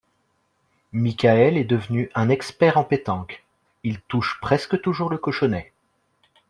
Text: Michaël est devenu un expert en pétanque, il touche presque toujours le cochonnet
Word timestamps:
Michaël 0.93 1.57
est 1.57 1.63
devenu 1.63 2.09
un 2.15 2.29
expert 2.29 2.79
en 2.79 2.83
pétanque, 2.83 3.43
il 3.83 4.01
touche 4.01 4.39
presque 4.41 4.81
toujours 4.81 5.11
le 5.11 5.19
cochonnet 5.19 5.73